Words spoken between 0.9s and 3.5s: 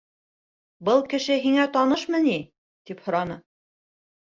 кеше һиңә танышмы ни?- тип һораны.